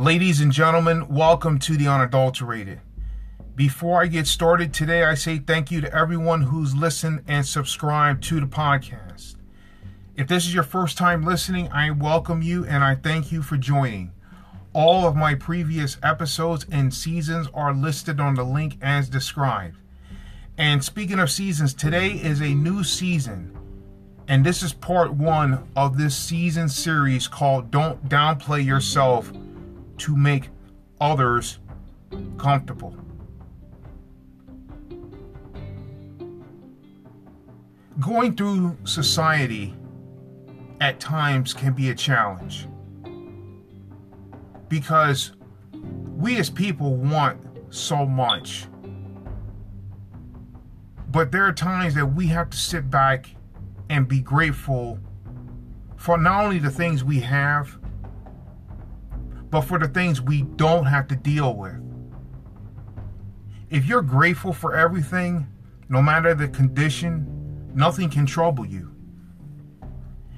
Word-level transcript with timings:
Ladies 0.00 0.40
and 0.40 0.50
gentlemen, 0.50 1.08
welcome 1.08 1.58
to 1.58 1.76
the 1.76 1.86
Unadulterated. 1.86 2.80
Before 3.54 4.00
I 4.00 4.06
get 4.06 4.26
started 4.26 4.72
today, 4.72 5.04
I 5.04 5.12
say 5.12 5.36
thank 5.36 5.70
you 5.70 5.82
to 5.82 5.94
everyone 5.94 6.40
who's 6.40 6.74
listened 6.74 7.22
and 7.28 7.46
subscribed 7.46 8.24
to 8.24 8.40
the 8.40 8.46
podcast. 8.46 9.36
If 10.16 10.26
this 10.26 10.46
is 10.46 10.54
your 10.54 10.62
first 10.62 10.96
time 10.96 11.22
listening, 11.22 11.68
I 11.70 11.90
welcome 11.90 12.40
you 12.40 12.64
and 12.64 12.82
I 12.82 12.94
thank 12.94 13.30
you 13.30 13.42
for 13.42 13.58
joining. 13.58 14.12
All 14.72 15.06
of 15.06 15.16
my 15.16 15.34
previous 15.34 15.98
episodes 16.02 16.64
and 16.72 16.94
seasons 16.94 17.48
are 17.52 17.74
listed 17.74 18.20
on 18.20 18.36
the 18.36 18.44
link 18.44 18.78
as 18.80 19.10
described. 19.10 19.76
And 20.56 20.82
speaking 20.82 21.18
of 21.18 21.30
seasons, 21.30 21.74
today 21.74 22.12
is 22.12 22.40
a 22.40 22.54
new 22.54 22.84
season. 22.84 23.54
And 24.26 24.46
this 24.46 24.62
is 24.62 24.72
part 24.72 25.12
one 25.12 25.68
of 25.76 25.98
this 25.98 26.16
season 26.16 26.70
series 26.70 27.28
called 27.28 27.70
Don't 27.70 28.08
Downplay 28.08 28.64
Yourself 28.64 29.30
to 30.00 30.16
Make 30.16 30.48
Others 31.00 31.58
Comfortable. 32.38 32.96
Going 38.00 38.34
through 38.34 38.76
society 38.84 39.74
at 40.80 40.98
times 40.98 41.52
can 41.52 41.74
be 41.74 41.90
a 41.90 41.94
challenge 41.94 42.66
because 44.68 45.32
we 46.16 46.36
as 46.38 46.48
people 46.48 46.96
want 46.96 47.38
so 47.68 48.06
much. 48.06 48.66
But 51.10 51.30
there 51.30 51.44
are 51.44 51.52
times 51.52 51.94
that 51.96 52.06
we 52.06 52.28
have 52.28 52.50
to 52.50 52.56
sit 52.56 52.88
back 52.88 53.28
and 53.90 54.08
be 54.08 54.20
grateful 54.20 54.98
for 55.96 56.16
not 56.16 56.44
only 56.44 56.58
the 56.58 56.70
things 56.70 57.04
we 57.04 57.20
have, 57.20 57.79
but 59.50 59.62
for 59.62 59.78
the 59.78 59.88
things 59.88 60.20
we 60.20 60.42
don't 60.42 60.86
have 60.86 61.08
to 61.08 61.16
deal 61.16 61.54
with. 61.54 61.76
If 63.68 63.86
you're 63.86 64.02
grateful 64.02 64.52
for 64.52 64.76
everything, 64.76 65.46
no 65.88 66.00
matter 66.00 66.34
the 66.34 66.48
condition, 66.48 67.70
nothing 67.74 68.10
can 68.10 68.26
trouble 68.26 68.66
you. 68.66 68.94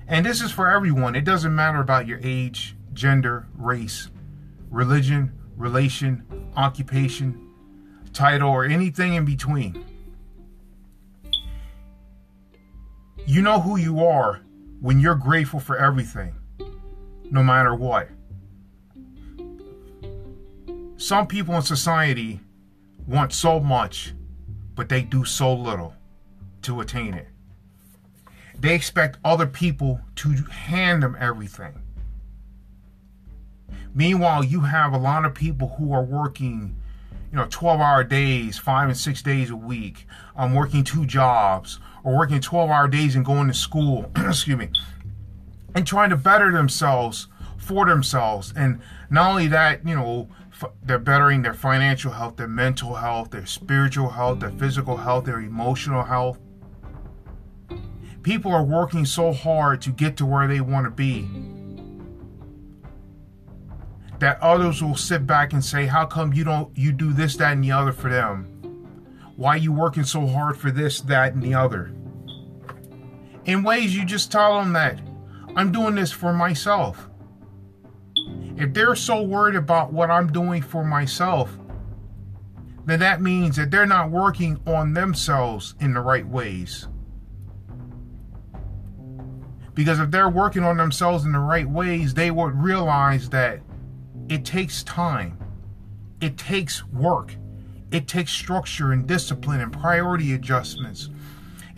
And 0.07 0.27
this 0.27 0.43
is 0.43 0.51
for 0.51 0.71
everyone. 0.71 1.15
It 1.15 1.25
doesn't 1.25 1.55
matter 1.55 1.81
about 1.81 2.07
your 2.07 2.21
age, 2.23 2.77
gender, 2.93 3.47
race, 3.55 4.11
religion, 4.71 5.33
relation, 5.57 6.25
occupation, 6.57 7.51
title, 8.13 8.51
or 8.51 8.65
anything 8.65 9.15
in 9.15 9.25
between. 9.25 9.85
You 13.27 13.41
know 13.41 13.61
who 13.61 13.77
you 13.77 14.05
are 14.05 14.43
when 14.81 14.99
you're 14.99 15.15
grateful 15.15 15.61
for 15.61 15.77
everything, 15.77 16.35
no 17.31 17.43
matter 17.43 17.75
what. 17.75 18.09
Some 21.03 21.27
people 21.27 21.56
in 21.56 21.62
society 21.62 22.39
want 23.08 23.33
so 23.33 23.58
much, 23.58 24.14
but 24.77 24.89
they 24.89 25.03
do 25.03 25.25
so 25.25 25.53
little 25.53 25.97
to 26.62 26.81
attain 26.81 27.14
it. 27.14 27.27
They 28.61 28.77
expect 28.77 29.19
other 29.25 29.48
people 29.48 30.00
to 30.14 30.28
hand 30.45 31.03
them 31.03 31.17
everything. 31.19 31.83
Meanwhile, 33.92 34.45
you 34.45 34.61
have 34.61 34.92
a 34.92 34.97
lot 34.97 35.25
of 35.25 35.34
people 35.34 35.75
who 35.77 35.92
are 35.92 36.05
working, 36.05 36.77
you 37.33 37.36
know, 37.36 37.48
12 37.50 37.80
hour 37.80 38.05
days, 38.05 38.56
five 38.56 38.89
and 38.89 38.97
six 38.97 39.23
days 39.23 39.50
a 39.50 39.56
week. 39.56 40.06
Um, 40.36 40.55
working 40.55 40.84
two 40.84 41.05
jobs 41.05 41.80
or 42.05 42.17
working 42.17 42.41
12 42.41 42.70
hour 42.70 42.86
days 42.86 43.17
and 43.17 43.25
going 43.25 43.48
to 43.48 43.55
school, 43.55 44.08
excuse 44.17 44.56
me, 44.56 44.69
and 45.75 45.84
trying 45.84 46.11
to 46.11 46.17
better 46.17 46.53
themselves 46.53 47.27
for 47.58 47.86
themselves. 47.86 48.52
And 48.55 48.80
not 49.11 49.30
only 49.30 49.48
that, 49.48 49.85
you 49.85 49.96
know, 49.96 50.29
they're 50.83 50.98
bettering 50.98 51.42
their 51.42 51.55
financial 51.55 52.12
health, 52.12 52.36
their 52.36 52.48
mental 52.48 52.95
health, 52.95 53.30
their 53.30 53.46
spiritual 53.46 54.11
health, 54.11 54.40
their 54.40 54.50
physical 54.50 54.96
health, 54.96 55.24
their 55.24 55.40
emotional 55.40 56.05
health. 56.05 56.39
People 58.23 58.52
are 58.52 58.62
working 58.62 59.05
so 59.05 59.33
hard 59.33 59.80
to 59.83 59.90
get 59.90 60.17
to 60.18 60.27
where 60.27 60.46
they 60.46 60.61
want 60.61 60.84
to 60.84 60.90
be 60.90 61.28
that 64.20 64.40
others 64.40 64.80
will 64.80 64.95
sit 64.95 65.27
back 65.27 65.52
and 65.52 65.64
say, 65.64 65.86
"How 65.86 66.06
come 66.06 66.33
you 66.33 66.45
don't 66.45 66.77
you 66.79 66.92
do 66.92 67.12
this, 67.12 67.36
that, 67.39 67.52
and 67.52 67.64
the 67.64 67.73
other 67.73 67.92
for 67.92 68.08
them? 68.08 68.46
Why 69.34 69.55
are 69.55 69.58
you 69.58 69.73
working 69.73 70.05
so 70.05 70.27
hard 70.29 70.56
for 70.56 70.70
this, 70.70 71.00
that, 71.00 71.34
and 71.34 71.42
the 71.42 71.55
other?" 71.55 71.90
In 73.44 73.64
ways 73.64 73.96
you 73.96 74.05
just 74.05 74.30
tell 74.30 74.61
them 74.61 74.73
that 74.74 75.00
I'm 75.56 75.73
doing 75.73 75.96
this 75.96 76.12
for 76.12 76.33
myself. 76.33 77.08
If 78.62 78.73
they're 78.74 78.95
so 78.95 79.20
worried 79.20 79.56
about 79.56 79.92
what 79.92 80.08
I'm 80.08 80.30
doing 80.30 80.62
for 80.62 80.84
myself, 80.84 81.50
then 82.84 83.00
that 83.00 83.20
means 83.20 83.56
that 83.56 83.73
they're 83.73 83.86
not 83.86 84.12
working 84.12 84.61
on 84.68 84.95
themselves 84.95 85.74
in 85.80 85.95
the 85.95 86.00
right 86.00 86.24
ways. 86.24 86.86
Because 89.74 89.98
if 89.98 90.12
they're 90.12 90.28
working 90.28 90.62
on 90.62 90.77
themselves 90.77 91.24
in 91.24 91.33
the 91.33 91.40
right 91.40 91.68
ways, 91.68 92.14
they 92.14 92.30
would 92.30 92.55
realize 92.55 93.28
that 93.30 93.62
it 94.28 94.45
takes 94.45 94.84
time, 94.84 95.36
it 96.20 96.39
takes 96.39 96.86
work, 96.86 97.34
it 97.90 98.06
takes 98.06 98.30
structure 98.30 98.92
and 98.92 99.08
discipline 99.08 99.61
and 99.61 99.73
priority 99.73 100.34
adjustments 100.34 101.11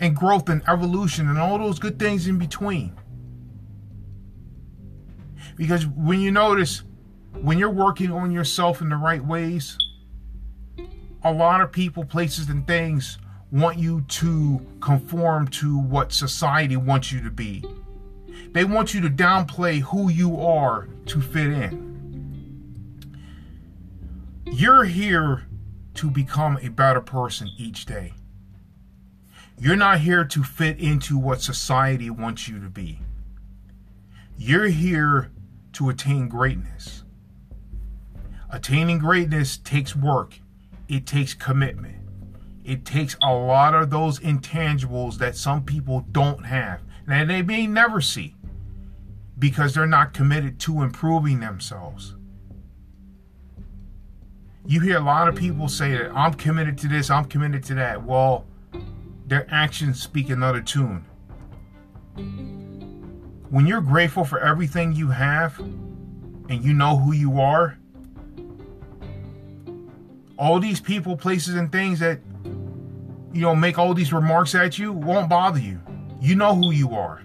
and 0.01 0.15
growth 0.15 0.51
and 0.51 0.61
evolution 0.69 1.31
and 1.31 1.39
all 1.39 1.57
those 1.57 1.79
good 1.79 1.99
things 1.99 2.27
in 2.27 2.37
between. 2.37 2.95
Because 5.57 5.87
when 5.87 6.21
you 6.21 6.31
notice, 6.31 6.83
when 7.41 7.59
you're 7.59 7.71
working 7.71 8.11
on 8.11 8.33
yourself 8.33 8.81
in 8.81 8.89
the 8.89 8.97
right 8.97 9.25
ways, 9.25 9.79
a 11.23 11.33
lot 11.33 11.61
of 11.61 11.73
people, 11.73 12.05
places, 12.05 12.49
and 12.49 12.67
things 12.67 13.19
want 13.51 13.79
you 13.79 14.03
to 14.03 14.61
conform 14.81 15.49
to 15.49 15.79
what 15.79 16.13
society 16.13 16.77
wants 16.77 17.13
you 17.13 17.23
to 17.23 17.31
be. 17.31 17.65
They 18.53 18.65
want 18.65 18.95
you 18.95 19.01
to 19.03 19.09
downplay 19.09 19.81
who 19.81 20.11
you 20.11 20.41
are 20.41 20.89
to 21.07 21.21
fit 21.21 21.51
in. 21.51 21.95
You're 24.47 24.85
here 24.85 25.47
to 25.95 26.11
become 26.11 26.59
a 26.63 26.69
better 26.69 27.01
person 27.01 27.49
each 27.57 27.87
day. 27.87 28.13
You're 29.59 29.77
not 29.77 30.01
here 30.01 30.25
to 30.25 30.43
fit 30.43 30.79
into 30.79 31.17
what 31.17 31.41
society 31.41 32.11
wants 32.11 32.49
you 32.49 32.61
to 32.61 32.69
be. 32.69 33.01
You're 34.37 34.67
here 34.67 35.31
to 35.75 35.89
attain 35.89 36.29
greatness. 36.29 37.05
Attaining 38.51 38.99
greatness 38.99 39.57
takes 39.59 39.97
work, 39.97 40.39
it 40.89 41.07
takes 41.07 41.35
commitment. 41.35 41.97
It 42.65 42.85
takes 42.85 43.17
a 43.23 43.33
lot 43.33 43.75
of 43.75 43.91
those 43.91 44.19
intangibles 44.21 45.19
that 45.19 45.37
some 45.37 45.65
people 45.65 46.07
don't 46.13 46.47
have, 46.47 46.81
and 47.07 47.29
they 47.29 47.43
may 47.43 47.67
never 47.67 48.01
see 48.01 48.37
because 49.39 49.75
they're 49.75 49.87
not 49.87 50.15
committed 50.15 50.59
to 50.61 50.83
improving 50.83 51.41
themselves. 51.41 52.15
You 54.67 54.81
hear 54.81 54.97
a 54.97 55.01
lot 55.01 55.29
of 55.29 55.35
people 55.35 55.69
say 55.69 55.93
that 55.93 56.13
I'm 56.15 56.33
committed 56.35 56.79
to 56.79 56.89
this, 56.89 57.11
I'm 57.11 57.27
committed 57.27 57.65
to 57.65 57.75
that. 57.75 58.03
Well, 58.03 58.47
their 59.27 59.47
actions 59.51 60.01
speak 60.01 60.31
another 60.31 60.63
tune. 60.63 61.05
When 63.55 63.69
you're 63.69 63.81
grateful 63.81 64.25
for 64.25 64.41
everything 64.41 64.95
you 64.95 65.11
have 65.11 65.57
and 65.61 66.61
you 66.65 66.75
know 66.75 66.97
who 66.97 67.13
you 67.13 67.41
are, 67.41 67.79
all 70.37 70.59
these 70.59 70.81
people, 70.81 71.17
places, 71.17 71.55
and 71.55 71.71
things 71.71 72.01
that 72.01 72.19
you 73.33 73.43
know 73.43 73.55
make 73.55 73.79
all 73.79 73.95
these 73.95 74.13
remarks 74.13 74.57
at 74.57 74.77
you 74.77 74.91
won't 74.91 75.29
bother 75.29 75.61
you. 75.61 75.81
You 76.21 76.35
know 76.35 76.53
who 76.57 76.73
you 76.73 76.97
are. 76.97 77.23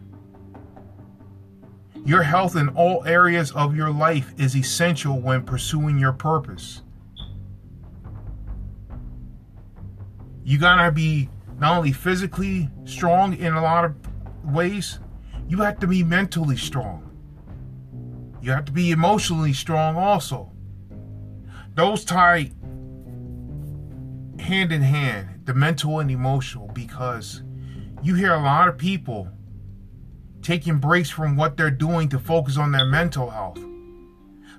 Your 2.06 2.22
health 2.22 2.56
in 2.56 2.70
all 2.76 3.04
areas 3.08 3.52
of 3.54 3.76
your 3.76 3.90
life 3.90 4.32
is 4.38 4.56
essential 4.56 5.20
when 5.20 5.42
pursuing 5.42 5.98
your 5.98 6.14
purpose. 6.14 6.84
you 10.44 10.60
gotta 10.60 10.92
be 10.92 11.28
not 11.58 11.78
only 11.78 11.92
physically 11.92 12.70
strong 12.86 13.36
in 13.36 13.56
a 13.56 13.62
lot 13.64 13.84
of 13.86 13.96
ways, 14.44 15.00
you 15.50 15.58
have 15.58 15.80
to 15.80 15.88
be 15.88 16.04
mentally 16.04 16.56
strong. 16.56 17.06
You 18.42 18.52
have 18.52 18.66
to 18.66 18.72
be 18.72 18.92
emotionally 18.92 19.52
strong 19.52 19.98
also. 19.98 20.52
Those 21.76 22.06
tie 22.06 22.52
hand 24.40 24.72
in 24.72 24.82
hand, 24.82 25.42
the 25.44 25.54
mental 25.54 26.00
and 26.00 26.10
emotional, 26.10 26.68
because 26.74 27.44
you 28.02 28.16
hear 28.16 28.34
a 28.34 28.42
lot 28.42 28.70
of 28.70 28.78
people 28.78 29.28
taking 30.42 30.78
breaks 30.78 31.10
from 31.10 31.36
what 31.36 31.58
they're 31.58 31.70
doing 31.70 32.08
to 32.10 32.20
focus 32.20 32.58
on 32.58 32.72
their 32.72 32.86
mental 32.86 33.30
health. 33.30 33.60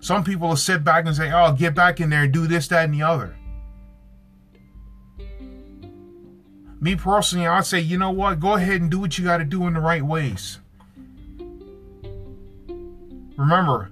Some 0.00 0.24
people 0.24 0.48
will 0.48 0.56
sit 0.56 0.84
back 0.84 1.06
and 1.06 1.16
say, 1.16 1.32
Oh, 1.32 1.52
get 1.52 1.74
back 1.74 2.00
in 2.00 2.10
there 2.10 2.24
and 2.24 2.32
do 2.32 2.46
this, 2.46 2.68
that, 2.68 2.84
and 2.84 2.94
the 2.94 3.02
other. 3.02 3.36
me 6.80 6.96
personally, 6.96 7.46
I'd 7.46 7.66
say, 7.66 7.80
you 7.80 7.98
know 7.98 8.10
what? 8.10 8.40
Go 8.40 8.54
ahead 8.54 8.80
and 8.80 8.90
do 8.90 8.98
what 8.98 9.18
you 9.18 9.24
got 9.24 9.36
to 9.38 9.44
do 9.44 9.66
in 9.66 9.74
the 9.74 9.80
right 9.80 10.02
ways. 10.02 10.58
Remember, 13.40 13.90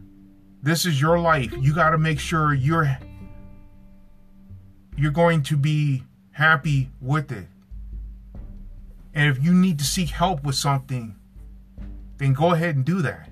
This 0.63 0.85
is 0.85 1.01
your 1.01 1.19
life. 1.19 1.55
You 1.59 1.75
got 1.75 1.91
to 1.91 1.99
make 1.99 2.21
sure 2.21 2.53
you're 2.53 2.99
you're 4.95 5.11
going 5.11 5.43
to 5.45 5.57
be 5.57 6.05
happy 6.33 6.91
with 7.01 7.33
it. 7.33 7.47
And 9.15 9.31
if 9.31 9.43
you 9.43 9.55
need 9.55 9.79
to 9.79 9.87
seek 9.87 10.11
help 10.11 10.45
with 10.45 10.55
something, 10.55 11.17
then 12.19 12.35
go 12.35 12.53
ahead 12.53 12.77
and 12.77 12.85
do 12.85 13.01
that. 13.01 13.31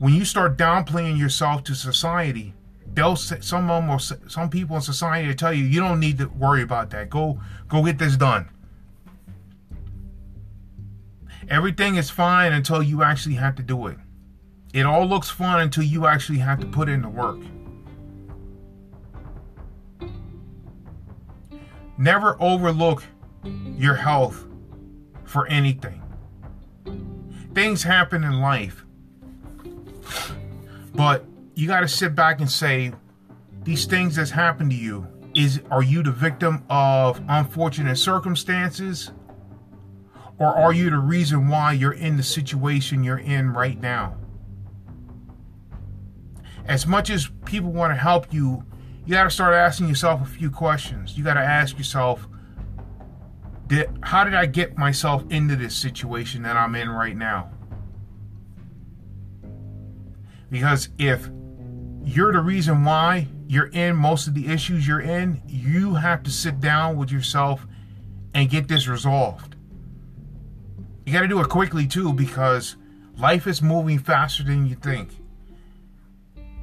When 0.00 0.14
you 0.14 0.24
start 0.24 0.56
downplaying 0.56 1.16
yourself 1.16 1.62
to 1.64 1.76
society, 1.76 2.54
they'll 2.92 3.14
some 3.14 3.70
almost 3.70 4.12
some 4.28 4.50
people 4.50 4.74
in 4.74 4.82
society 4.82 5.28
will 5.28 5.34
tell 5.34 5.52
you 5.52 5.64
you 5.64 5.78
don't 5.78 6.00
need 6.00 6.18
to 6.18 6.26
worry 6.26 6.62
about 6.62 6.90
that. 6.90 7.08
Go 7.08 7.40
go 7.68 7.84
get 7.84 7.98
this 7.98 8.16
done. 8.16 8.48
Everything 11.50 11.96
is 11.96 12.08
fine 12.10 12.52
until 12.52 12.80
you 12.80 13.02
actually 13.02 13.34
have 13.34 13.56
to 13.56 13.62
do 13.62 13.88
it. 13.88 13.98
It 14.72 14.86
all 14.86 15.04
looks 15.04 15.28
fun 15.28 15.60
until 15.60 15.82
you 15.82 16.06
actually 16.06 16.38
have 16.38 16.60
to 16.60 16.66
put 16.66 16.88
in 16.88 17.02
the 17.02 17.08
work. 17.08 17.40
Never 21.98 22.40
overlook 22.40 23.02
your 23.76 23.96
health 23.96 24.46
for 25.24 25.48
anything. 25.48 26.00
Things 27.52 27.82
happen 27.82 28.22
in 28.22 28.40
life, 28.40 28.84
but 30.94 31.24
you 31.56 31.66
got 31.66 31.80
to 31.80 31.88
sit 31.88 32.14
back 32.14 32.40
and 32.40 32.48
say, 32.48 32.92
these 33.64 33.86
things 33.86 34.16
that's 34.16 34.30
happened 34.30 34.70
to 34.70 34.76
you, 34.76 35.06
is 35.34 35.60
are 35.70 35.82
you 35.82 36.02
the 36.02 36.12
victim 36.12 36.64
of 36.70 37.20
unfortunate 37.28 37.96
circumstances? 37.96 39.10
Or 40.40 40.56
are 40.56 40.72
you 40.72 40.88
the 40.88 40.96
reason 40.96 41.48
why 41.48 41.72
you're 41.72 41.92
in 41.92 42.16
the 42.16 42.22
situation 42.22 43.04
you're 43.04 43.18
in 43.18 43.52
right 43.52 43.78
now? 43.78 44.16
As 46.64 46.86
much 46.86 47.10
as 47.10 47.30
people 47.44 47.70
want 47.72 47.90
to 47.90 47.96
help 47.96 48.32
you, 48.32 48.64
you 49.04 49.12
got 49.12 49.24
to 49.24 49.30
start 49.30 49.52
asking 49.52 49.88
yourself 49.88 50.22
a 50.22 50.24
few 50.24 50.50
questions. 50.50 51.18
You 51.18 51.24
got 51.24 51.34
to 51.34 51.40
ask 51.40 51.76
yourself, 51.76 52.26
did, 53.66 53.90
how 54.02 54.24
did 54.24 54.32
I 54.32 54.46
get 54.46 54.78
myself 54.78 55.24
into 55.28 55.56
this 55.56 55.76
situation 55.76 56.42
that 56.44 56.56
I'm 56.56 56.74
in 56.74 56.88
right 56.88 57.16
now? 57.16 57.50
Because 60.50 60.88
if 60.96 61.28
you're 62.02 62.32
the 62.32 62.40
reason 62.40 62.82
why 62.82 63.28
you're 63.46 63.66
in 63.66 63.94
most 63.94 64.26
of 64.26 64.32
the 64.32 64.46
issues 64.46 64.88
you're 64.88 65.00
in, 65.00 65.42
you 65.46 65.96
have 65.96 66.22
to 66.22 66.30
sit 66.30 66.60
down 66.60 66.96
with 66.96 67.12
yourself 67.12 67.66
and 68.32 68.48
get 68.48 68.68
this 68.68 68.88
resolved. 68.88 69.49
You 71.10 71.14
got 71.16 71.22
to 71.22 71.28
do 71.28 71.40
it 71.40 71.48
quickly 71.48 71.88
too 71.88 72.12
because 72.12 72.76
life 73.18 73.48
is 73.48 73.60
moving 73.60 73.98
faster 73.98 74.44
than 74.44 74.64
you 74.64 74.76
think. 74.76 75.10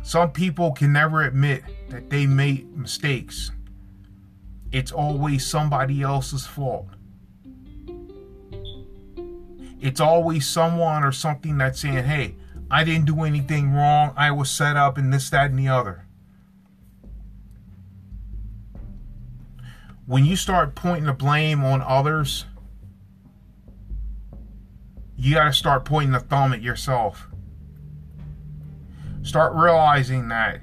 Some 0.04 0.32
people 0.32 0.72
can 0.72 0.94
never 0.94 1.24
admit 1.24 1.64
that 1.90 2.10
they 2.10 2.26
made 2.28 2.74
mistakes. 2.74 3.52
It's 4.72 4.90
always 4.90 5.46
somebody 5.46 6.02
else's 6.02 6.48
fault. 6.48 6.88
It's 9.82 10.00
always 10.00 10.48
someone 10.48 11.04
or 11.04 11.12
something 11.12 11.58
that's 11.58 11.82
saying, 11.82 12.06
hey, 12.06 12.38
I 12.72 12.86
didn't 12.86 13.06
do 13.06 13.24
anything 13.24 13.74
wrong. 13.74 14.14
I 14.16 14.32
was 14.32 14.50
set 14.50 14.78
up 14.78 14.98
and 14.98 15.12
this, 15.12 15.30
that, 15.32 15.50
and 15.50 15.60
the 15.60 15.68
other. 15.68 16.06
When 20.06 20.24
you 20.24 20.38
start 20.38 20.74
pointing 20.74 21.08
the 21.08 21.12
blame 21.12 21.66
on 21.66 21.82
others, 21.82 22.46
you 25.18 25.34
got 25.34 25.46
to 25.46 25.54
start 25.54 25.84
pointing 25.84 26.12
the 26.12 26.20
thumb 26.20 26.54
at 26.54 26.62
yourself. 26.62 27.28
Start 29.24 29.54
realizing 29.56 30.28
that 30.30 30.62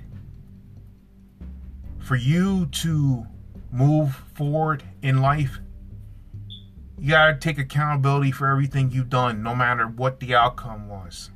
for 1.99 2.15
you 2.15 2.67
to 2.67 3.27
move 3.73 4.15
forward 4.35 4.85
in 5.03 5.21
life, 5.21 5.59
you 6.99 7.11
got 7.11 7.27
to 7.33 7.35
take 7.35 7.59
accountability 7.59 8.31
for 8.31 8.49
everything 8.49 8.93
you've 8.93 9.11
done, 9.11 9.43
no 9.43 9.55
matter 9.55 9.87
what 9.87 10.21
the 10.21 10.35
outcome 10.35 10.89
was. 10.89 11.31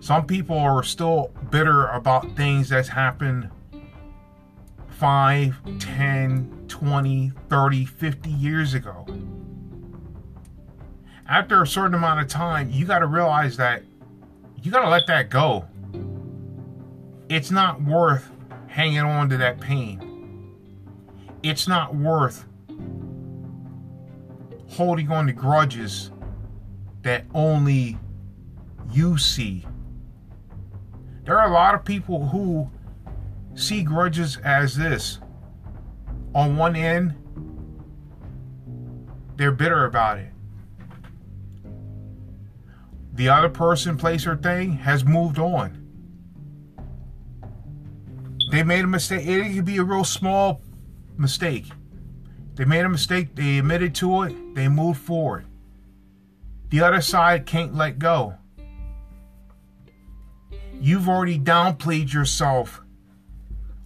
Some 0.00 0.26
people 0.26 0.58
are 0.58 0.82
still 0.82 1.30
bitter 1.50 1.86
about 1.88 2.34
things 2.34 2.70
that's 2.70 2.88
happened 2.88 3.50
5, 4.88 5.78
10, 5.78 6.64
20, 6.66 7.32
30, 7.50 7.84
50 7.84 8.30
years 8.30 8.72
ago 8.72 9.06
after 11.30 11.62
a 11.62 11.66
certain 11.66 11.94
amount 11.94 12.18
of 12.18 12.26
time, 12.26 12.68
you 12.70 12.84
got 12.84 12.98
to 12.98 13.06
realize 13.06 13.56
that 13.56 13.84
you 14.62 14.72
got 14.72 14.80
to 14.80 14.90
let 14.90 15.06
that 15.06 15.30
go. 15.30 15.64
It's 17.28 17.52
not 17.52 17.80
worth 17.80 18.28
hanging 18.66 18.98
on 18.98 19.28
to 19.30 19.36
that 19.36 19.60
pain. 19.60 20.56
It's 21.44 21.68
not 21.68 21.94
worth 21.94 22.46
holding 24.70 25.10
on 25.12 25.28
to 25.28 25.32
grudges 25.32 26.10
that 27.02 27.24
only 27.32 27.96
you 28.90 29.16
see. 29.16 29.64
There 31.24 31.38
are 31.38 31.48
a 31.48 31.52
lot 31.52 31.76
of 31.76 31.84
people 31.84 32.26
who 32.26 32.68
see 33.54 33.84
grudges 33.84 34.36
as 34.38 34.76
this. 34.76 35.20
On 36.34 36.56
one 36.56 36.74
end, 36.74 37.14
they're 39.36 39.52
bitter 39.52 39.84
about 39.84 40.18
it 40.18 40.32
the 43.20 43.28
other 43.28 43.50
person, 43.50 43.98
place, 43.98 44.26
or 44.26 44.34
thing 44.34 44.72
has 44.72 45.04
moved 45.04 45.38
on. 45.38 45.76
They 48.50 48.62
made 48.62 48.82
a 48.82 48.86
mistake. 48.86 49.26
It 49.26 49.54
could 49.54 49.66
be 49.66 49.76
a 49.76 49.84
real 49.84 50.04
small 50.04 50.62
mistake. 51.18 51.66
They 52.54 52.64
made 52.64 52.86
a 52.86 52.88
mistake, 52.88 53.34
they 53.34 53.58
admitted 53.58 53.94
to 53.96 54.22
it, 54.22 54.54
they 54.54 54.68
moved 54.68 55.02
forward. 55.02 55.44
The 56.70 56.80
other 56.80 57.02
side 57.02 57.44
can't 57.44 57.74
let 57.74 57.98
go. 57.98 58.36
You've 60.80 61.06
already 61.06 61.38
downplayed 61.38 62.14
yourself 62.14 62.80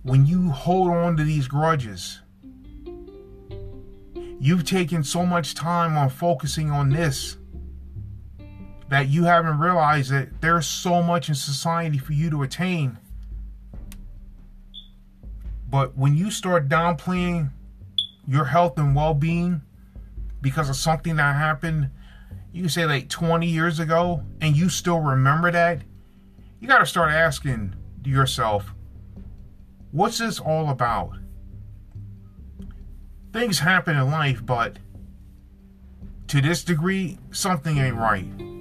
when 0.04 0.26
you 0.26 0.50
hold 0.50 0.92
on 0.92 1.16
to 1.16 1.24
these 1.24 1.48
grudges. 1.48 2.20
You've 4.38 4.64
taken 4.64 5.02
so 5.02 5.26
much 5.26 5.56
time 5.56 5.96
on 5.96 6.08
focusing 6.08 6.70
on 6.70 6.90
this 6.90 7.36
that 8.94 9.08
you 9.08 9.24
haven't 9.24 9.58
realized 9.58 10.12
that 10.12 10.40
there's 10.40 10.68
so 10.68 11.02
much 11.02 11.28
in 11.28 11.34
society 11.34 11.98
for 11.98 12.12
you 12.12 12.30
to 12.30 12.44
attain. 12.44 12.96
But 15.68 15.98
when 15.98 16.16
you 16.16 16.30
start 16.30 16.68
downplaying 16.68 17.50
your 18.24 18.44
health 18.44 18.78
and 18.78 18.94
well 18.94 19.12
being 19.12 19.62
because 20.40 20.68
of 20.70 20.76
something 20.76 21.16
that 21.16 21.34
happened, 21.34 21.90
you 22.52 22.68
say 22.68 22.86
like 22.86 23.08
20 23.08 23.48
years 23.48 23.80
ago, 23.80 24.22
and 24.40 24.56
you 24.56 24.68
still 24.68 25.00
remember 25.00 25.50
that, 25.50 25.82
you 26.60 26.68
got 26.68 26.78
to 26.78 26.86
start 26.86 27.10
asking 27.10 27.74
yourself, 28.04 28.72
what's 29.90 30.18
this 30.18 30.38
all 30.38 30.70
about? 30.70 31.18
Things 33.32 33.58
happen 33.58 33.96
in 33.96 34.08
life, 34.12 34.46
but 34.46 34.78
to 36.28 36.40
this 36.40 36.62
degree, 36.62 37.18
something 37.32 37.78
ain't 37.78 37.96
right. 37.96 38.53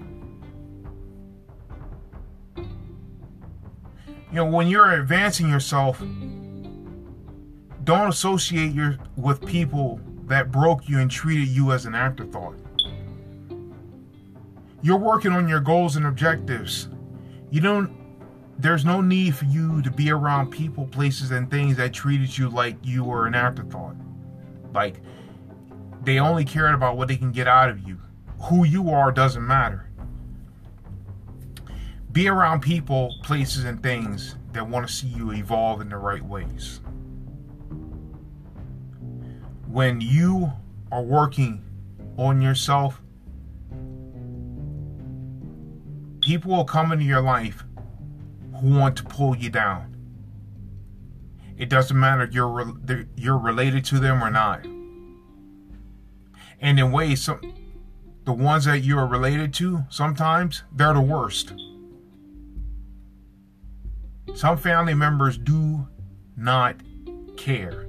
You 4.34 4.40
know, 4.40 4.46
when 4.46 4.68
you're 4.68 4.94
advancing 4.94 5.48
yourself, 5.48 6.02
don't 7.84 8.10
associate 8.10 8.74
your 8.74 8.98
with 9.16 9.46
people 9.46 10.02
that 10.26 10.52
broke 10.52 10.90
you 10.90 10.98
and 10.98 11.12
treated 11.12 11.50
you 11.50 11.72
as 11.72 11.86
an 11.86 11.94
afterthought. 11.94 12.56
You're 14.82 14.98
working 14.98 15.34
on 15.34 15.48
your 15.48 15.60
goals 15.60 15.98
and 15.98 16.08
objectives. 16.08 16.90
You 17.52 17.62
don't 17.62 17.96
there's 18.58 18.84
no 18.84 19.02
need 19.02 19.36
for 19.36 19.46
you 19.46 19.84
to 19.84 19.92
be 19.92 20.10
around 20.10 20.50
people, 20.50 20.88
places 20.88 21.30
and 21.30 21.50
things 21.52 21.78
that 21.78 21.94
treated 21.94 22.36
you 22.36 22.50
like 22.50 22.76
you 22.82 23.04
were 23.04 23.28
an 23.28 23.36
afterthought. 23.36 23.96
Like 24.74 24.96
they 26.04 26.18
only 26.18 26.44
cared 26.44 26.74
about 26.74 26.98
what 26.98 27.08
they 27.08 27.18
can 27.18 27.32
get 27.32 27.48
out 27.48 27.70
of 27.70 27.88
you. 27.88 28.00
Who 28.46 28.64
you 28.66 28.90
are 28.90 29.12
doesn't 29.12 29.46
matter 29.46 29.92
be 32.14 32.28
around 32.28 32.62
people, 32.62 33.16
places, 33.24 33.64
and 33.66 33.82
things 33.82 34.36
that 34.54 34.68
want 34.68 34.88
to 34.88 34.94
see 34.94 35.08
you 35.08 35.32
evolve 35.32 35.82
in 35.82 35.90
the 35.90 35.98
right 35.98 36.24
ways. 36.24 36.80
When 39.68 40.00
you 40.00 40.54
are 40.92 41.02
working 41.02 41.66
on 42.18 42.40
yourself, 42.40 43.02
people 46.22 46.52
will 46.52 46.66
come 46.66 46.92
into 46.92 47.04
your 47.04 47.22
life 47.22 47.66
who 48.62 48.78
want 48.78 48.96
to 48.98 49.04
pull 49.04 49.36
you 49.36 49.50
down. 49.50 49.98
It 51.58 51.70
doesn't 51.70 52.00
matter 52.00 52.24
if 52.24 52.34
you're 52.34 52.76
you're 53.16 53.38
related 53.40 53.86
to 53.86 54.00
them 54.00 54.24
or 54.24 54.30
not. 54.30 54.64
And 56.62 56.80
in 56.80 56.92
ways, 56.92 57.24
some 57.24 57.42
the 58.26 58.34
ones 58.34 58.66
that 58.66 58.80
you 58.84 59.00
are 59.00 59.08
related 59.08 59.54
to, 59.56 59.86
sometimes 59.90 60.64
they're 60.72 60.94
the 60.94 61.02
worst. 61.02 61.54
Some 64.36 64.58
family 64.58 64.94
members 64.94 65.38
do 65.38 65.88
not 66.36 66.78
care 67.38 67.88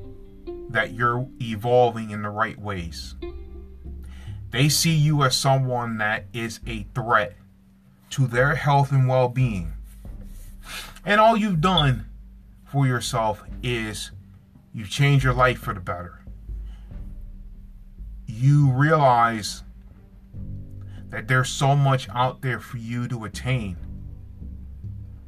that 0.70 0.92
you're 0.92 1.26
evolving 1.40 2.10
in 2.10 2.22
the 2.22 2.30
right 2.30 2.58
ways. 2.58 3.14
They 4.50 4.68
see 4.68 4.94
you 4.94 5.22
as 5.22 5.36
someone 5.36 5.98
that 5.98 6.26
is 6.32 6.60
a 6.66 6.86
threat 6.94 7.36
to 8.10 8.26
their 8.26 8.54
health 8.54 8.92
and 8.92 9.08
well 9.08 9.28
being. 9.28 9.72
And 11.04 11.20
all 11.20 11.36
you've 11.36 11.60
done 11.60 12.06
for 12.64 12.86
yourself 12.86 13.42
is 13.62 14.10
you've 14.72 14.90
changed 14.90 15.24
your 15.24 15.34
life 15.34 15.58
for 15.58 15.74
the 15.74 15.80
better. 15.80 16.20
You 18.26 18.70
realize 18.70 19.62
that 21.10 21.28
there's 21.28 21.48
so 21.48 21.76
much 21.76 22.08
out 22.10 22.42
there 22.42 22.60
for 22.60 22.78
you 22.78 23.06
to 23.08 23.24
attain. 23.24 23.76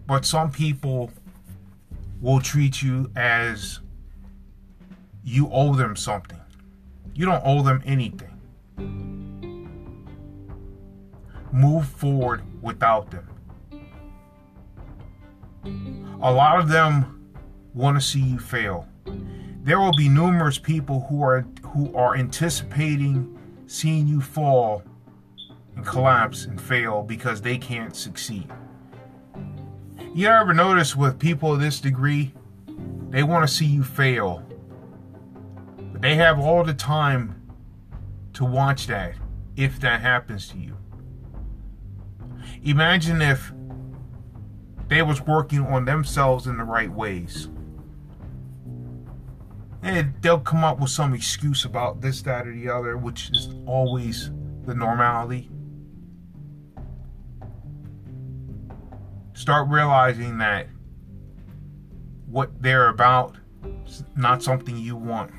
But 0.06 0.24
some 0.24 0.50
people 0.50 1.10
will 2.20 2.40
treat 2.40 2.82
you 2.82 3.10
as 3.16 3.80
you 5.24 5.48
owe 5.50 5.74
them 5.74 5.96
something. 5.96 6.40
You 7.14 7.26
don't 7.26 7.42
owe 7.44 7.62
them 7.62 7.82
anything. 7.84 8.30
Move 11.52 11.86
forward 11.86 12.42
without 12.62 13.10
them. 13.10 13.28
A 16.22 16.32
lot 16.32 16.60
of 16.60 16.68
them 16.68 17.32
want 17.74 17.96
to 17.96 18.00
see 18.00 18.20
you 18.20 18.38
fail. 18.38 18.86
There 19.62 19.80
will 19.80 19.96
be 19.96 20.08
numerous 20.08 20.58
people 20.58 21.06
who 21.08 21.22
are 21.22 21.46
who 21.62 21.94
are 21.96 22.16
anticipating 22.16 23.36
seeing 23.66 24.06
you 24.06 24.20
fall 24.20 24.82
and 25.74 25.84
collapse 25.84 26.44
and 26.44 26.60
fail 26.60 27.02
because 27.02 27.42
they 27.42 27.58
can't 27.58 27.96
succeed. 27.96 28.48
You 30.16 30.28
ever 30.28 30.54
notice 30.54 30.96
with 30.96 31.18
people 31.18 31.52
of 31.52 31.60
this 31.60 31.78
degree, 31.78 32.32
they 33.10 33.22
want 33.22 33.46
to 33.46 33.54
see 33.54 33.66
you 33.66 33.84
fail. 33.84 34.42
But 35.92 36.00
they 36.00 36.14
have 36.14 36.38
all 36.38 36.64
the 36.64 36.72
time 36.72 37.42
to 38.32 38.42
watch 38.46 38.86
that 38.86 39.16
if 39.56 39.78
that 39.80 40.00
happens 40.00 40.48
to 40.48 40.56
you. 40.56 40.74
Imagine 42.62 43.20
if 43.20 43.52
they 44.88 45.02
was 45.02 45.20
working 45.20 45.66
on 45.66 45.84
themselves 45.84 46.46
in 46.46 46.56
the 46.56 46.64
right 46.64 46.90
ways. 46.90 47.50
And 49.82 50.14
they'll 50.22 50.40
come 50.40 50.64
up 50.64 50.80
with 50.80 50.88
some 50.88 51.12
excuse 51.12 51.66
about 51.66 52.00
this, 52.00 52.22
that, 52.22 52.46
or 52.46 52.54
the 52.54 52.70
other, 52.70 52.96
which 52.96 53.28
is 53.32 53.50
always 53.66 54.30
the 54.64 54.74
normality. 54.74 55.50
Start 59.36 59.68
realizing 59.68 60.38
that 60.38 60.66
what 62.26 62.62
they're 62.62 62.88
about 62.88 63.36
is 63.84 64.02
not 64.16 64.42
something 64.42 64.78
you 64.78 64.96
want. 64.96 65.30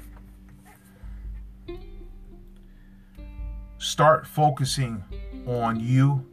Start 3.80 4.28
focusing 4.28 5.04
on 5.48 5.80
you 5.80 6.24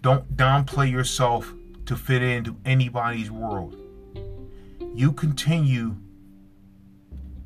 don't 0.00 0.34
downplay 0.38 0.90
yourself 0.90 1.52
to 1.84 1.94
fit 1.94 2.22
into 2.22 2.56
anybody's 2.64 3.30
world. 3.30 3.76
You 4.94 5.12
continue 5.12 5.96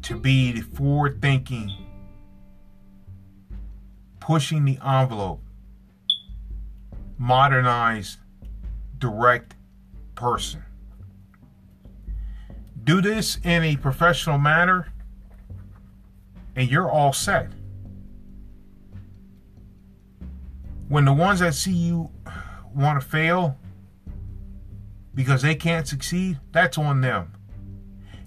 to 0.03 0.17
be 0.17 0.53
the 0.53 0.61
forward 0.61 1.21
thinking, 1.21 1.73
pushing 4.21 4.65
the 4.65 4.79
envelope, 4.81 5.43
modernized, 7.19 8.19
direct 9.01 9.57
person. 10.15 10.63
Do 12.85 13.01
this 13.01 13.39
in 13.43 13.65
a 13.65 13.77
professional 13.77 14.39
manner, 14.39 14.93
and 16.55 16.71
you're 16.71 16.91
all 16.91 17.13
set. 17.13 17.51
When 20.89 21.05
the 21.05 21.13
ones 21.13 21.41
that 21.41 21.55
see 21.55 21.73
you 21.73 22.11
want 22.75 23.01
to 23.01 23.07
fail 23.07 23.57
because 25.15 25.43
they 25.43 25.55
can't 25.55 25.87
succeed, 25.87 26.39
that's 26.53 26.79
on 26.79 27.01
them. 27.01 27.33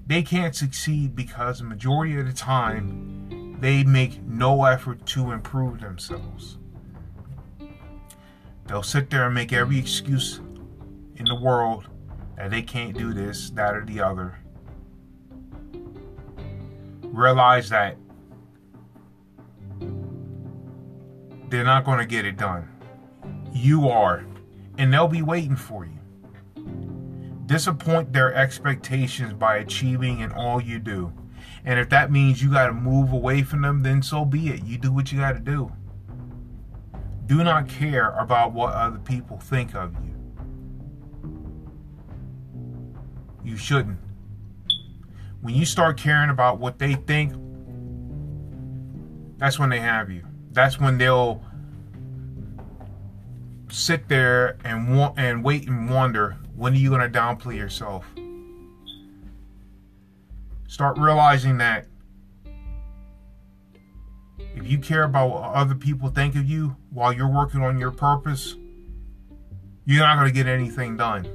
They 0.05 0.21
can't 0.21 0.55
succeed 0.55 1.15
because 1.15 1.59
the 1.59 1.65
majority 1.65 2.17
of 2.17 2.25
the 2.25 2.33
time 2.33 3.57
they 3.59 3.83
make 3.83 4.21
no 4.23 4.65
effort 4.65 5.05
to 5.07 5.31
improve 5.31 5.79
themselves. 5.79 6.57
They'll 8.67 8.83
sit 8.83 9.09
there 9.09 9.25
and 9.25 9.33
make 9.33 9.53
every 9.53 9.77
excuse 9.77 10.39
in 11.17 11.25
the 11.25 11.35
world 11.35 11.87
that 12.37 12.51
they 12.51 12.61
can't 12.61 12.97
do 12.97 13.13
this, 13.13 13.49
that, 13.51 13.75
or 13.75 13.85
the 13.85 14.01
other. 14.01 14.39
Realize 17.03 17.69
that 17.69 17.97
they're 21.49 21.63
not 21.63 21.85
going 21.85 21.99
to 21.99 22.05
get 22.05 22.25
it 22.25 22.37
done. 22.37 22.67
You 23.51 23.87
are 23.89 24.25
and 24.77 24.93
they'll 24.93 25.07
be 25.07 25.21
waiting 25.21 25.55
for 25.55 25.85
you. 25.85 25.91
Disappoint 27.45 28.13
their 28.13 28.33
expectations 28.33 29.33
by 29.33 29.57
achieving 29.57 30.19
in 30.19 30.31
all 30.31 30.61
you 30.61 30.79
do. 30.79 31.13
And 31.65 31.79
if 31.79 31.89
that 31.89 32.11
means 32.11 32.41
you 32.41 32.51
got 32.51 32.67
to 32.67 32.73
move 32.73 33.13
away 33.13 33.43
from 33.43 33.61
them, 33.61 33.83
then 33.83 34.01
so 34.01 34.25
be 34.25 34.49
it. 34.49 34.63
You 34.63 34.77
do 34.77 34.91
what 34.91 35.11
you 35.11 35.19
got 35.19 35.33
to 35.33 35.39
do. 35.39 35.71
Do 37.25 37.43
not 37.43 37.69
care 37.69 38.09
about 38.11 38.53
what 38.53 38.73
other 38.73 38.99
people 38.99 39.37
think 39.37 39.75
of 39.75 39.93
you. 40.03 40.12
You 43.43 43.57
shouldn't. 43.57 43.99
When 45.41 45.55
you 45.55 45.65
start 45.65 45.97
caring 45.97 46.29
about 46.29 46.59
what 46.59 46.79
they 46.79 46.93
think, 46.93 47.33
that's 49.37 49.59
when 49.59 49.69
they 49.69 49.79
have 49.79 50.09
you. 50.09 50.23
That's 50.51 50.79
when 50.79 50.97
they'll 50.97 51.43
sit 53.73 54.07
there 54.07 54.57
and 54.63 54.95
want 54.95 55.17
and 55.17 55.43
wait 55.43 55.67
and 55.67 55.89
wonder 55.89 56.37
when 56.55 56.73
are 56.73 56.77
you 56.77 56.89
going 56.89 57.01
to 57.01 57.19
downplay 57.19 57.55
yourself 57.57 58.05
start 60.67 60.95
realizing 60.99 61.57
that 61.57 61.87
if 64.55 64.67
you 64.67 64.77
care 64.77 65.03
about 65.03 65.31
what 65.31 65.41
other 65.55 65.73
people 65.73 66.07
think 66.09 66.35
of 66.35 66.45
you 66.45 66.75
while 66.91 67.11
you're 67.11 67.27
working 67.27 67.63
on 67.63 67.79
your 67.79 67.89
purpose 67.89 68.55
you're 69.85 69.99
not 69.99 70.15
going 70.17 70.27
to 70.27 70.33
get 70.33 70.45
anything 70.45 70.95
done 70.95 71.27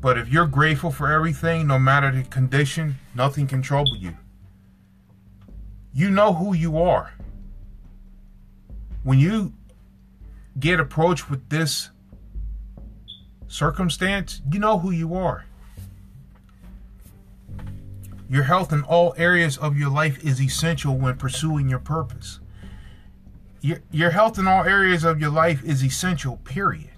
but 0.00 0.18
if 0.18 0.28
you're 0.28 0.46
grateful 0.46 0.90
for 0.90 1.10
everything 1.10 1.66
no 1.66 1.78
matter 1.78 2.10
the 2.10 2.22
condition 2.24 2.96
nothing 3.14 3.46
can 3.46 3.62
trouble 3.62 3.96
you 3.96 4.16
you 5.92 6.10
know 6.10 6.32
who 6.34 6.54
you 6.54 6.78
are 6.78 7.14
when 9.02 9.18
you 9.18 9.52
get 10.58 10.80
approached 10.80 11.30
with 11.30 11.48
this 11.48 11.90
circumstance, 13.48 14.42
you 14.50 14.58
know 14.58 14.78
who 14.78 14.90
you 14.90 15.14
are. 15.14 15.44
Your 18.28 18.42
health 18.42 18.72
in 18.72 18.82
all 18.82 19.14
areas 19.16 19.56
of 19.56 19.78
your 19.78 19.90
life 19.90 20.22
is 20.24 20.40
essential 20.40 20.96
when 20.96 21.16
pursuing 21.16 21.68
your 21.68 21.78
purpose. 21.78 22.40
Your, 23.60 23.78
your 23.90 24.10
health 24.10 24.38
in 24.38 24.48
all 24.48 24.64
areas 24.64 25.04
of 25.04 25.20
your 25.20 25.30
life 25.30 25.62
is 25.64 25.84
essential, 25.84 26.38
period. 26.38 26.90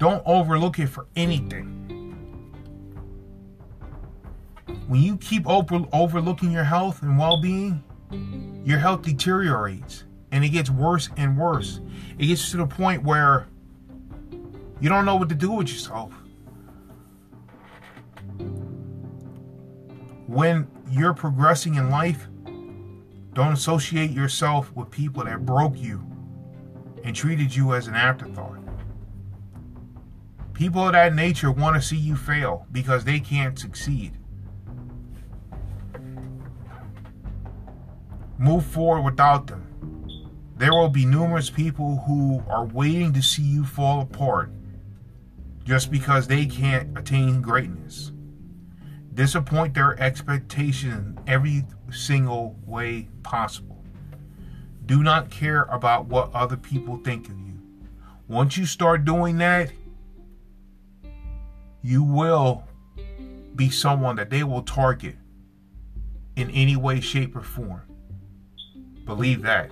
Don't 0.00 0.22
overlook 0.24 0.78
it 0.78 0.86
for 0.86 1.06
anything. 1.14 1.76
When 4.88 5.02
you 5.02 5.18
keep 5.18 5.46
over, 5.46 5.84
overlooking 5.92 6.50
your 6.50 6.64
health 6.64 7.02
and 7.02 7.18
well 7.18 7.38
being, 7.38 7.84
your 8.64 8.78
health 8.78 9.02
deteriorates 9.02 10.04
and 10.32 10.42
it 10.42 10.48
gets 10.48 10.70
worse 10.70 11.10
and 11.18 11.36
worse. 11.36 11.80
It 12.18 12.26
gets 12.26 12.50
to 12.50 12.56
the 12.56 12.66
point 12.66 13.02
where 13.02 13.46
you 14.80 14.88
don't 14.88 15.04
know 15.04 15.16
what 15.16 15.28
to 15.28 15.34
do 15.34 15.50
with 15.50 15.68
yourself. 15.68 16.14
When 20.26 20.66
you're 20.90 21.12
progressing 21.12 21.74
in 21.74 21.90
life, 21.90 22.26
don't 23.34 23.52
associate 23.52 24.12
yourself 24.12 24.74
with 24.74 24.90
people 24.90 25.24
that 25.24 25.44
broke 25.44 25.76
you 25.76 26.02
and 27.04 27.14
treated 27.14 27.54
you 27.54 27.74
as 27.74 27.86
an 27.86 27.94
afterthought. 27.94 28.69
People 30.60 30.86
of 30.86 30.92
that 30.92 31.14
nature 31.14 31.50
want 31.50 31.74
to 31.74 31.80
see 31.80 31.96
you 31.96 32.14
fail 32.14 32.66
because 32.70 33.02
they 33.02 33.18
can't 33.18 33.58
succeed. 33.58 34.12
Move 38.36 38.66
forward 38.66 39.00
without 39.00 39.46
them. 39.46 39.66
There 40.58 40.74
will 40.74 40.90
be 40.90 41.06
numerous 41.06 41.48
people 41.48 42.04
who 42.06 42.42
are 42.46 42.66
waiting 42.66 43.14
to 43.14 43.22
see 43.22 43.40
you 43.40 43.64
fall 43.64 44.02
apart 44.02 44.52
just 45.64 45.90
because 45.90 46.26
they 46.26 46.44
can't 46.44 46.98
attain 46.98 47.40
greatness. 47.40 48.12
disappoint 49.14 49.74
their 49.74 49.98
expectations 50.00 51.18
every 51.26 51.64
single 51.90 52.56
way 52.66 53.08
possible. 53.22 53.82
Do 54.86 55.02
not 55.02 55.30
care 55.30 55.62
about 55.64 56.06
what 56.06 56.34
other 56.34 56.56
people 56.56 56.98
think 56.98 57.28
of 57.28 57.38
you. 57.38 57.60
Once 58.28 58.56
you 58.56 58.66
start 58.66 59.04
doing 59.04 59.38
that, 59.38 59.72
you 61.82 62.02
will 62.02 62.64
be 63.56 63.70
someone 63.70 64.16
that 64.16 64.30
they 64.30 64.44
will 64.44 64.62
target 64.62 65.16
in 66.36 66.50
any 66.50 66.76
way, 66.76 67.00
shape, 67.00 67.36
or 67.36 67.42
form. 67.42 67.82
Believe 69.04 69.42
that. 69.42 69.70